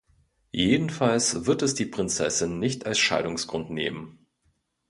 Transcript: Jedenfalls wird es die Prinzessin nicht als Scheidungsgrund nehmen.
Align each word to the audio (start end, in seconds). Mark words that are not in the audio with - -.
Jedenfalls 0.51 1.45
wird 1.45 1.61
es 1.61 1.75
die 1.75 1.85
Prinzessin 1.85 2.57
nicht 2.57 2.87
als 2.87 2.97
Scheidungsgrund 2.97 3.69
nehmen. 3.69 4.25